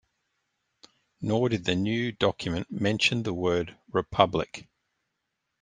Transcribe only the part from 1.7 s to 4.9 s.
new document mention the word "republic".